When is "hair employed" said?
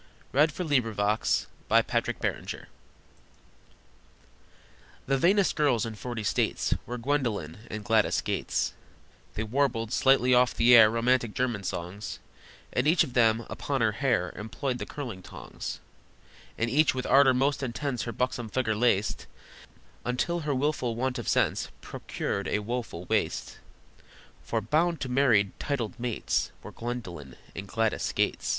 13.91-14.79